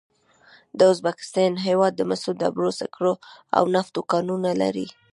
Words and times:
د 0.77 0.79
ازبکستان 0.93 1.51
هېواد 1.67 1.93
د 1.95 2.01
مسو، 2.09 2.29
ډبرو 2.41 2.71
سکرو 2.79 3.13
او 3.57 3.63
نفتو 3.75 4.01
کانونه 4.11 4.51
لري. 4.61 4.87